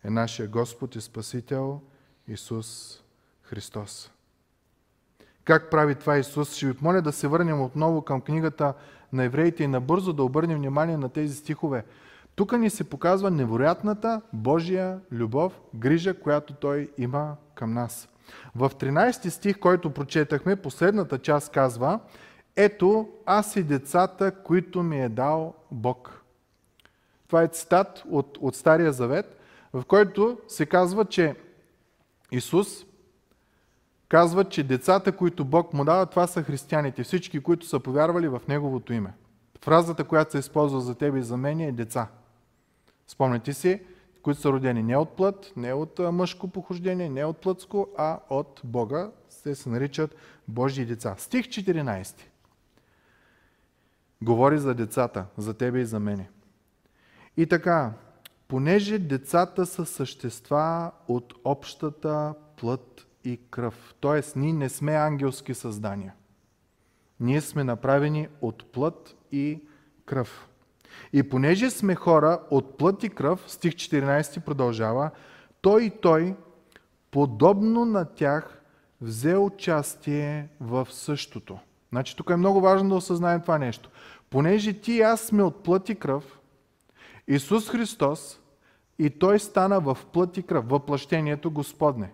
[0.04, 1.80] е нашия Господ и Спасител
[2.28, 3.00] Исус
[3.42, 4.13] Христос.
[5.44, 6.54] Как прави това Исус?
[6.54, 8.74] Ще ви моля да се върнем отново към книгата
[9.12, 11.84] на евреите и набързо да обърнем внимание на тези стихове.
[12.34, 18.08] Тук ни се показва невероятната Божия любов, грижа, която Той има към нас.
[18.56, 22.00] В 13 стих, който прочетахме, последната част казва
[22.56, 26.22] Ето, аз и децата, които ми е дал Бог.
[27.26, 29.40] Това е цитат от, от Стария Завет,
[29.72, 31.36] в който се казва, че
[32.32, 32.84] Исус
[34.14, 38.40] казва, че децата, които Бог му дава, това са християните, всички, които са повярвали в
[38.48, 39.14] Неговото име.
[39.60, 42.08] Фразата, която се използва за тебе и за мен е деца.
[43.06, 43.80] Спомняте си,
[44.22, 48.60] които са родени не от плът, не от мъжко похождение, не от плътско, а от
[48.64, 49.10] Бога,
[49.42, 50.16] те се наричат
[50.48, 51.14] Божии деца.
[51.18, 52.14] Стих 14.
[54.22, 56.30] Говори за децата, за тебе и за мене.
[57.36, 57.92] И така,
[58.48, 64.38] понеже децата са същества от общата плът и кръв, т.е.
[64.38, 66.14] ние не сме ангелски създания.
[67.20, 69.60] Ние сме направени от плът и
[70.06, 70.48] кръв.
[71.12, 75.10] И понеже сме хора от плът и кръв, стих 14 продължава,
[75.60, 76.34] той и той,
[77.10, 78.62] подобно на тях,
[79.00, 81.58] взе участие в същото.
[81.90, 83.90] Значи тук е много важно да осъзнаем това нещо.
[84.30, 86.40] Понеже ти и аз сме от плът и кръв,
[87.28, 88.40] Исус Христос
[88.98, 92.12] и Той стана в плът и кръв, въплъщението Господне.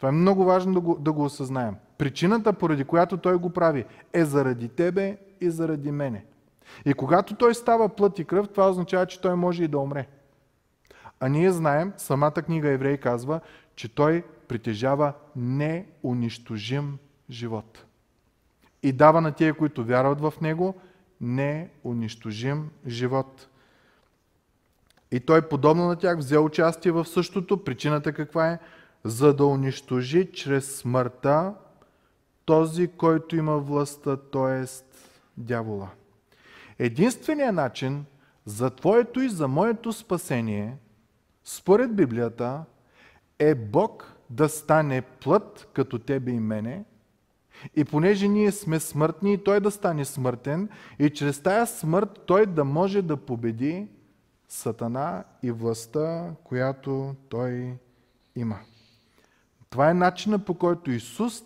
[0.00, 1.76] Това е много важно да го, да го осъзнаем.
[1.98, 6.24] Причината, поради която Той го прави, е заради тебе и заради мене.
[6.84, 10.06] И когато Той става плът и кръв, това означава, че Той може и да умре.
[11.20, 13.40] А ние знаем, самата книга Еврей казва,
[13.76, 16.98] че Той притежава неунищожим
[17.30, 17.84] живот.
[18.82, 20.74] И дава на тия, които вярват в Него,
[21.20, 23.48] неунищожим живот.
[25.12, 27.64] И той, подобно на тях, взе участие в същото.
[27.64, 28.58] Причината каква е?
[29.04, 31.54] За да унищожи чрез смъртта
[32.44, 34.64] този, който има властта, т.е.
[35.36, 35.88] дявола.
[36.78, 38.04] Единственият начин
[38.44, 40.76] за твоето и за моето спасение,
[41.44, 42.64] според Библията,
[43.38, 46.84] е Бог да стане плът като тебе и мене,
[47.76, 52.64] и понеже ние сме смъртни, Той да стане смъртен, и чрез тая смърт Той да
[52.64, 53.88] може да победи
[54.48, 57.76] Сатана и властта, която той
[58.36, 58.58] има.
[59.70, 61.42] Това е начина по който Исус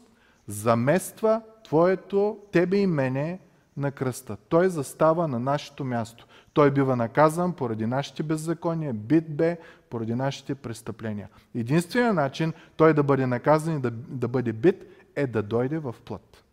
[0.46, 3.40] замества твоето, тебе и мене
[3.76, 4.36] на кръста.
[4.36, 6.26] Той застава на нашето място.
[6.52, 9.58] Той бива наказан поради нашите беззакония, бит бе
[9.90, 11.28] поради нашите престъпления.
[11.54, 14.84] Единственият начин той да бъде наказан и да, да бъде бит
[15.16, 16.44] е да дойде в плът.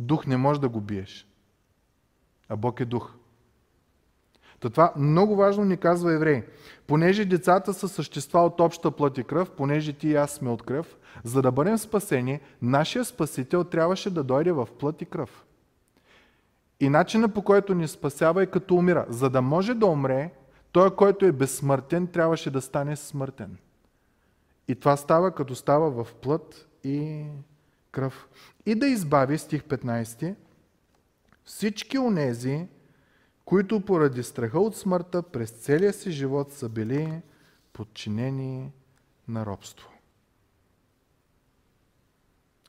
[0.00, 1.26] Дух не може да го биеш.
[2.48, 3.17] А Бог е дух.
[4.60, 6.42] Та това много важно ни казва еврей.
[6.86, 10.62] Понеже децата са същества от обща плът и кръв, понеже ти и аз сме от
[10.62, 15.44] кръв, за да бъдем спасени, нашия Спасител трябваше да дойде в плът и кръв.
[16.80, 19.06] И начина по който ни спасява е като умира.
[19.08, 20.30] За да може да умре,
[20.72, 23.56] той, който е безсмъртен, трябваше да стане смъртен.
[24.68, 27.24] И това става като става в плът и
[27.90, 28.28] кръв.
[28.66, 30.34] И да избави, стих 15,
[31.44, 32.66] всички онези,
[33.48, 37.22] които поради страха от смъртта през целия си живот са били
[37.72, 38.72] подчинени
[39.28, 39.90] на робство.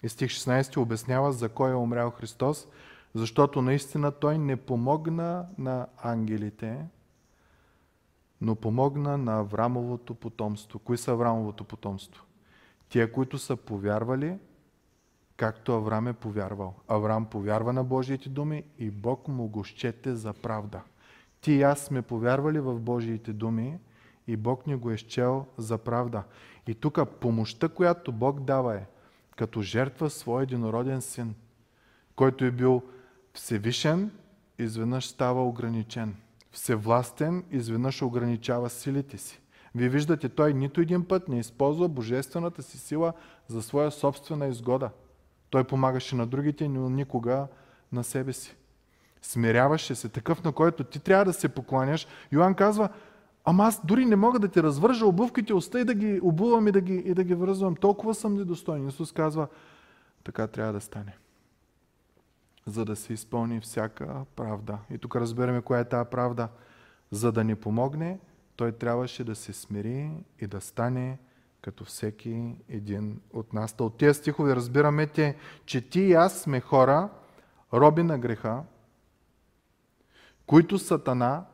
[0.03, 2.67] И стих 16 обяснява за кой е умрял Христос,
[3.13, 6.85] защото наистина Той не помогна на ангелите,
[8.41, 10.79] но помогна на Аврамовото потомство.
[10.79, 12.25] Кои са Аврамовото потомство?
[12.89, 14.37] Тия, които са повярвали
[15.39, 16.75] както Авраам е повярвал.
[16.87, 20.81] Авраам повярва на Божиите думи и Бог му го щете за правда.
[21.41, 23.79] Ти и аз сме повярвали в Божиите думи
[24.27, 26.23] и Бог ни го е счел за правда.
[26.67, 28.85] И тук помощта, която Бог дава е,
[29.37, 31.35] като жертва своя единороден син,
[32.15, 32.83] който е бил
[33.33, 34.11] всевишен,
[34.57, 36.15] изведнъж става ограничен.
[36.51, 39.41] Всевластен, изведнъж ограничава силите си.
[39.75, 43.13] Вие виждате, той нито един път не използва божествената си сила
[43.47, 44.89] за своя собствена изгода.
[45.49, 47.47] Той помагаше на другите, но никога
[47.91, 48.55] на себе си.
[49.21, 52.07] Смиряваше се, такъв на който ти трябва да се покланяш.
[52.31, 52.89] Йоан казва,
[53.45, 56.71] ама аз дори не мога да ти развържа обувките, уста и да ги обувам и
[56.71, 57.75] да ги, и да ги връзвам.
[57.75, 58.87] Толкова съм недостоен.
[58.87, 59.47] Исус казва,
[60.23, 61.17] така трябва да стане.
[62.65, 64.77] За да се изпълни всяка правда.
[64.89, 66.47] И тук разбираме коя е тази правда.
[67.11, 68.19] За да ни помогне,
[68.55, 71.17] той трябваше да се смири и да стане
[71.61, 73.75] като всеки един от нас.
[73.79, 77.09] От тези стихове разбираме, те, че ти и аз сме хора,
[77.73, 78.63] роби на греха,
[80.45, 81.45] които Сатана,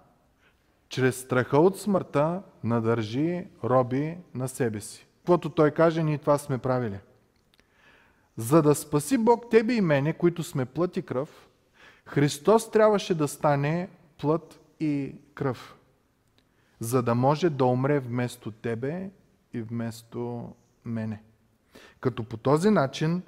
[0.89, 5.07] чрез страха от смъртта, надържи роби на себе си.
[5.17, 6.99] Каквото той каже, ние това сме правили.
[8.37, 11.47] За да спаси Бог тебе и мене, които сме плът и кръв,
[12.05, 15.75] Христос трябваше да стане плът и кръв,
[16.79, 19.09] за да може да умре вместо тебе
[19.55, 20.49] и вместо
[20.85, 21.21] мене.
[21.99, 23.21] Като по този начин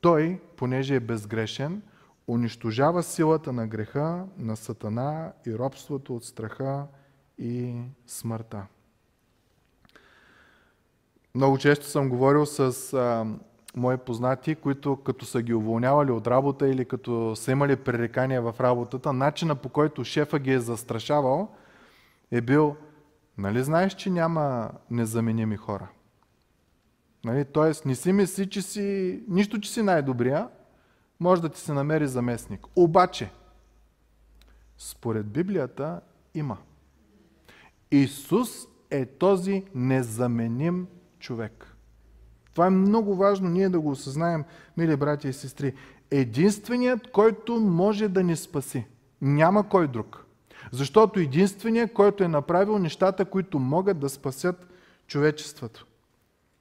[0.00, 1.82] той, понеже е безгрешен,
[2.28, 6.86] унищожава силата на греха, на сатана и робството от страха
[7.38, 7.74] и
[8.06, 8.66] смъртта.
[11.34, 13.26] Много често съм говорил с а,
[13.76, 18.54] мои познати, които като са ги уволнявали от работа или като са имали пререкания в
[18.60, 21.48] работата, начина по който шефа ги е застрашавал
[22.30, 22.76] е бил
[23.38, 25.88] Нали знаеш, че няма незаменими хора?
[27.24, 27.44] Нали?
[27.44, 30.48] Тоест, не си мисли, че си, нищо, че си най-добрия,
[31.20, 32.66] може да ти се намери заместник.
[32.76, 33.30] Обаче,
[34.78, 36.00] според Библията
[36.34, 36.58] има.
[37.90, 38.50] Исус
[38.90, 40.86] е този незаменим
[41.18, 41.76] човек.
[42.52, 44.44] Това е много важно ние да го осъзнаем,
[44.76, 45.74] мили братя и сестри.
[46.10, 48.86] Единственият, който може да ни спаси.
[49.20, 50.25] Няма кой друг.
[50.72, 54.66] Защото единственият, който е направил нещата, които могат да спасят
[55.06, 55.86] човечеството.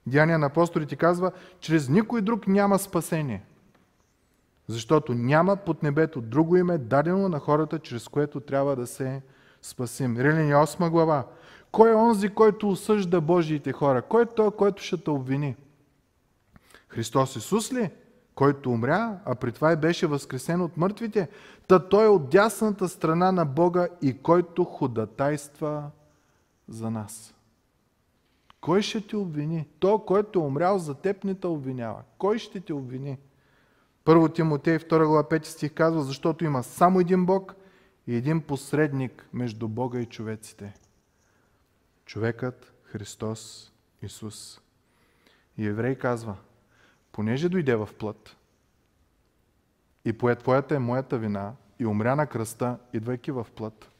[0.07, 3.43] Деяния на апостолите казва, чрез никой друг няма спасение.
[4.67, 9.21] Защото няма под небето друго име дадено на хората, чрез което трябва да се
[9.61, 10.17] спасим.
[10.17, 11.25] Рилини 8 глава.
[11.71, 14.01] Кой е онзи, който осъжда Божиите хора?
[14.01, 15.55] Кой е той, който ще те обвини?
[16.87, 17.89] Христос Исус ли?
[18.35, 21.29] Който умря, а при това и беше възкресен от мъртвите?
[21.67, 25.89] Та той е от дясната страна на Бога и който ходатайства
[26.67, 27.35] за нас.
[28.61, 29.67] Кой ще те обвини?
[29.79, 32.01] То, който е умрял за теб, не те обвинява.
[32.17, 33.17] Кой ще те обвини?
[34.03, 37.55] Първо Тимотей 2 глава 5 стих казва, защото има само един Бог
[38.07, 40.73] и един посредник между Бога и човеците.
[42.05, 43.71] Човекът Христос
[44.01, 44.61] Исус.
[45.57, 46.35] И еврей казва,
[47.15, 48.37] понеже дойде в плът
[50.05, 53.91] и пое твоята е моята вина и умря на кръста, идвайки в плът,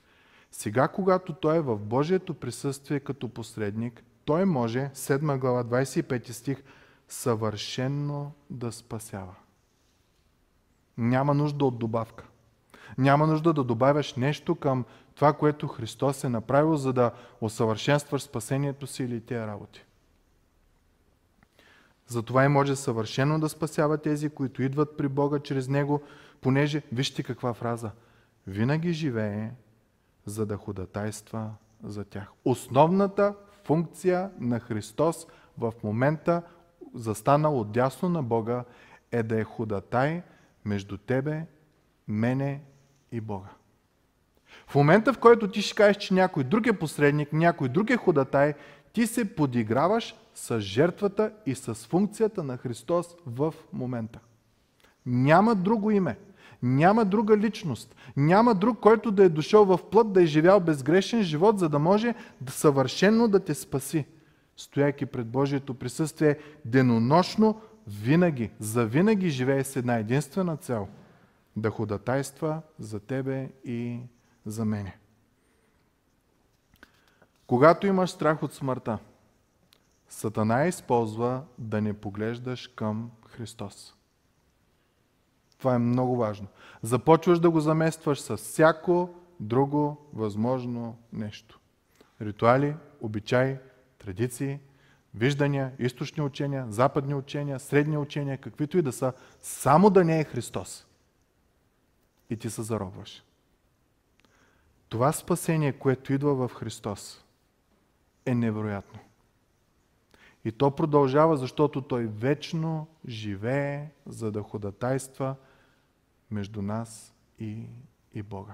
[0.51, 6.63] сега, когато Той е в Божието присъствие като посредник, Той може, 7 глава, 25 стих,
[7.07, 9.36] съвършенно да спасява.
[10.97, 12.26] Няма нужда от добавка.
[12.97, 14.86] Няма нужда да добавяш нещо към
[15.16, 17.11] това, което Христос е направил, за да
[17.41, 19.86] усъвършенстваш спасението си или тези работи.
[22.08, 26.01] Затова и може съвършено да спасява тези, които идват при Бога чрез Него,
[26.41, 27.91] понеже, вижте каква фраза,
[28.47, 29.51] винаги живее,
[30.26, 31.51] за да ходатайства
[31.84, 32.32] за тях.
[32.45, 35.28] Основната функция на Христос
[35.58, 36.41] в момента,
[36.93, 38.64] застанал отдясно на Бога,
[39.12, 40.24] е да е ходатай
[40.66, 41.45] между тебе,
[42.08, 42.62] мене
[43.12, 43.49] и Бога.
[44.68, 47.97] В момента, в който ти ще кажеш, че някой друг е посредник, някой друг е
[47.97, 48.53] ходатай,
[48.93, 54.20] ти се подиграваш с жертвата и с функцията на Христос в момента.
[55.06, 56.18] Няма друго име.
[56.64, 57.96] Няма друга личност.
[58.18, 61.80] Няма друг, който да е дошъл в плът, да е живял безгрешен живот, за да
[61.80, 64.06] може да съвършенно да те спаси.
[64.58, 70.88] Стояйки пред Божието присъствие денонощно, винаги, за винаги живее с една единствена цел–
[71.56, 74.00] да ходатайства за тебе и
[74.46, 74.98] за мене.
[77.48, 78.98] Когато имаш страх от смъртта,
[80.16, 83.95] Сатана използва да не поглеждаш към Христос.
[85.57, 86.47] Това е много важно.
[86.82, 89.09] Започваш да го заместваш с всяко
[89.39, 91.59] друго възможно нещо.
[92.22, 93.55] Ритуали, обичаи,
[93.97, 94.59] традиции,
[95.16, 100.24] виждания, източни учения, западни учения, средни учения, каквито и да са, само да не е
[100.24, 100.88] Христос.
[102.30, 103.24] И ти се заробваш.
[104.89, 107.26] Това спасение, което идва в Христос,
[108.26, 108.99] е невероятно.
[110.46, 115.36] И то продължава, защото Той вечно живее, за да ходатайства
[116.32, 117.66] между нас и,
[118.14, 118.54] и Бога.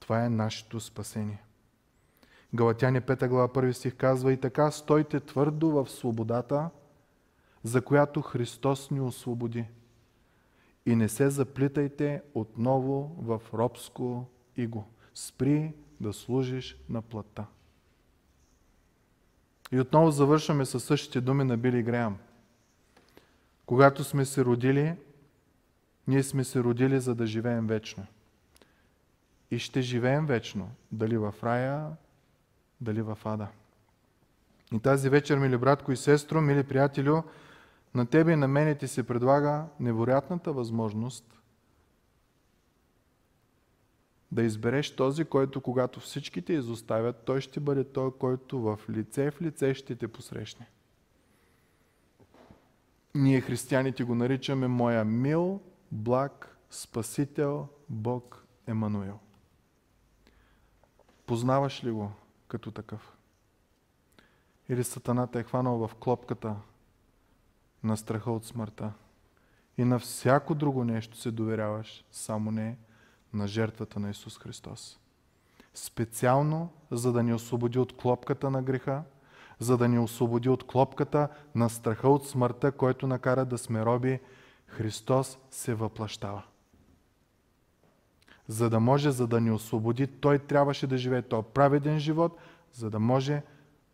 [0.00, 1.42] Това е нашето спасение.
[2.54, 6.70] Галатяне 5 глава 1 стих казва и така стойте твърдо в свободата,
[7.62, 9.64] за която Христос ни освободи.
[10.86, 14.84] И не се заплитайте отново в робско иго.
[15.14, 17.46] Спри да служиш на плътта.
[19.74, 22.16] И отново завършваме със същите думи на Били Греам.
[23.66, 24.94] Когато сме се родили,
[26.08, 28.06] ние сме се родили за да живеем вечно.
[29.50, 31.90] И ще живеем вечно, дали в рая,
[32.80, 33.48] дали в ада.
[34.72, 37.22] И тази вечер, мили братко и сестро, мили приятелю,
[37.94, 41.40] на тебе и на мене ти се предлага невероятната възможност
[44.34, 49.30] да избереш този, който когато всички те изоставят, той ще бъде той, който в лице
[49.30, 50.66] в лице ще те посрещне.
[53.14, 55.60] Ние християните го наричаме моя мил,
[55.92, 59.18] благ, спасител, Бог Емануел.
[61.26, 62.12] Познаваш ли го
[62.48, 63.16] като такъв?
[64.68, 66.56] Или сатаната е хванал в клопката
[67.84, 68.92] на страха от смъртта
[69.78, 72.76] и на всяко друго нещо се доверяваш, само не
[73.34, 74.98] на жертвата на Исус Христос.
[75.74, 79.02] Специално, за да ни освободи от клопката на греха,
[79.58, 84.20] за да ни освободи от клопката на страха от смъртта, който накара да сме роби,
[84.66, 86.42] Христос се въплащава.
[88.48, 92.38] За да може, за да ни освободи, Той трябваше да живее този праведен живот,
[92.72, 93.42] за да може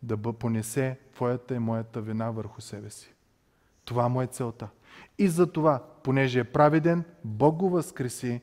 [0.03, 3.15] да понесе Твоята и моята вина върху себе си.
[3.85, 4.69] Това му е целта.
[5.19, 8.41] И за това, понеже е праведен, Бог го възкреси,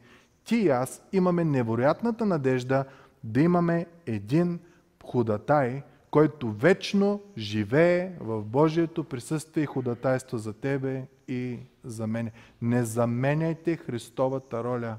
[0.47, 2.85] ти и аз имаме невероятната надежда
[3.23, 4.59] да имаме един
[5.05, 12.31] ходатай, който вечно живее в Божието присъствие и ходатайство за тебе и за мене.
[12.61, 14.97] Не заменяйте Христовата роля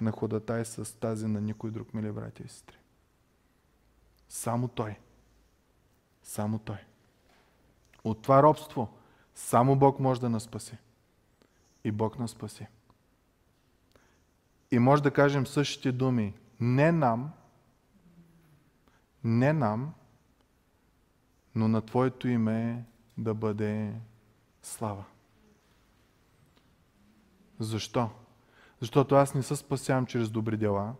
[0.00, 2.76] на ходатай с тази на никой друг, мили брати и сестри.
[4.28, 4.98] Само Той.
[6.22, 6.78] Само Той.
[8.04, 8.88] От това робство
[9.34, 10.76] само Бог може да нас спаси.
[11.84, 12.66] И Бог нас спаси.
[14.72, 16.34] И може да кажем същите думи.
[16.60, 17.30] Не нам,
[19.24, 19.94] не нам,
[21.54, 22.84] но на Твоето име
[23.18, 23.92] да бъде
[24.62, 25.04] слава.
[27.58, 28.10] Защо?
[28.80, 30.94] Защото аз не се спасявам чрез добри дела.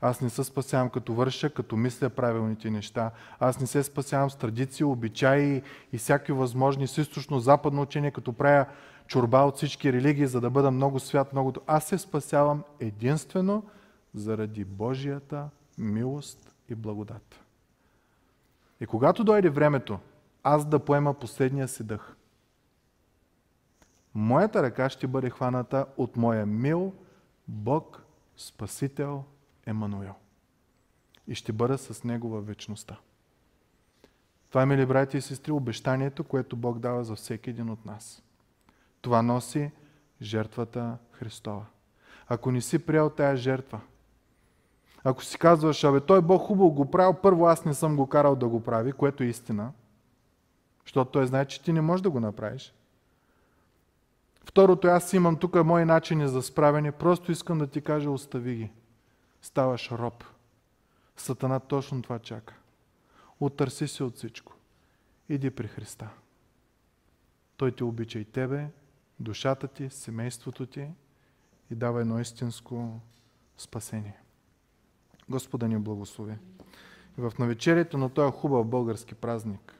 [0.00, 3.10] Аз не се спасявам като върша, като мисля правилните неща.
[3.40, 8.66] Аз не се спасявам с традиции, обичаи и всякакви възможни с източно-западно учение, като правя
[9.06, 11.52] чорба от всички религии, за да бъда много свят, много...
[11.66, 13.64] Аз се спасявам единствено
[14.14, 15.48] заради Божията
[15.78, 17.40] милост и благодат.
[18.80, 19.98] И когато дойде времето,
[20.42, 22.16] аз да поема последния си дъх,
[24.14, 26.92] моята ръка ще бъде хваната от моя мил
[27.48, 28.02] Бог,
[28.36, 29.24] Спасител
[29.66, 30.14] Емануел.
[31.28, 32.96] И ще бъда с Него във вечността.
[34.48, 38.22] Това мили брати и сестри, обещанието, което Бог дава за всеки един от нас.
[39.02, 39.70] Това носи
[40.22, 41.64] жертвата Христова.
[42.28, 43.80] Ако не си приял тая жертва,
[45.04, 48.36] ако си казваш, абе, той Бог хубаво го правил, първо аз не съм го карал
[48.36, 49.72] да го прави, което е истина,
[50.84, 52.74] защото той знае, че ти не можеш да го направиш.
[54.44, 58.70] Второто, аз имам тук мои начини за справяне, просто искам да ти кажа, остави ги.
[59.42, 60.24] Ставаш роб.
[61.16, 62.54] Сатана точно това чака.
[63.40, 64.52] Отърси се от всичко.
[65.28, 66.08] Иди при Христа.
[67.56, 68.68] Той те обича и тебе,
[69.22, 70.88] душата ти, семейството ти
[71.70, 73.00] и дава едно истинско
[73.56, 74.18] спасение.
[75.28, 76.38] Господа ни благослови.
[77.18, 79.78] И в навечерието на този хубав български празник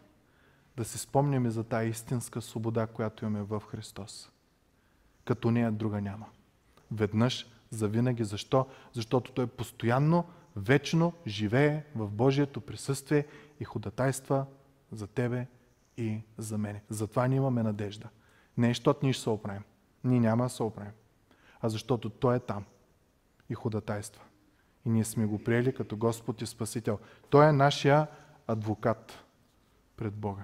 [0.76, 4.30] да се спомняме за тази истинска свобода, която имаме в Христос.
[5.24, 6.26] Като нея друга няма.
[6.90, 8.24] Веднъж, завинаги.
[8.24, 8.66] Защо?
[8.92, 10.24] Защото Той постоянно,
[10.56, 13.26] вечно живее в Божието присъствие
[13.60, 14.46] и ходатайства
[14.92, 15.46] за тебе
[15.96, 16.82] и за мене.
[16.88, 18.08] Затова ние имаме надежда.
[18.56, 19.62] Не е, защото ние ще се оправим.
[20.04, 20.92] Ние няма да се оправим.
[21.60, 22.64] А защото Той е там
[23.50, 24.22] и ходатайства.
[24.84, 26.98] И ние сме го приели като Господ и Спасител.
[27.30, 28.06] Той е нашия
[28.46, 29.24] адвокат
[29.96, 30.42] пред Бога.